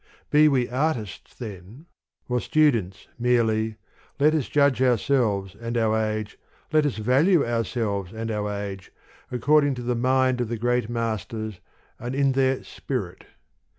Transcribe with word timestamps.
Be 0.31 0.47
we 0.47 0.67
artists 0.67 1.35
then, 1.35 1.85
or 2.27 2.39
students 2.41 3.07
merely, 3.19 3.75
let 4.19 4.33
us 4.33 4.49
judge 4.49 4.81
ourselves 4.81 5.53
and 5.53 5.77
our 5.77 5.95
age, 5.95 6.39
let 6.73 6.87
us 6.87 6.97
value 6.97 7.45
ourselves 7.45 8.11
and 8.11 8.31
our 8.31 8.51
age, 8.51 8.91
according 9.29 9.75
to 9.75 9.83
the 9.83 9.93
mind 9.93 10.41
of 10.41 10.49
the 10.49 10.57
great 10.57 10.89
masters, 10.89 11.59
and 11.99 12.15
in 12.15 12.31
their 12.31 12.63
spirit. 12.63 13.25